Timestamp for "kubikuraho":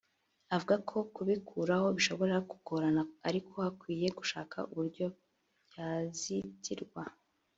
1.15-1.87